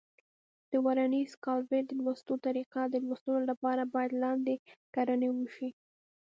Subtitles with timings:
[0.71, 4.55] د ورنیر کالیپر د لوستلو طریقه: د لوستلو لپاره باید لاندې
[4.95, 5.69] کړنې وشي.